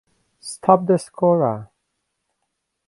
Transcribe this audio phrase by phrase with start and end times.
[0.39, 1.69] Stop the scorer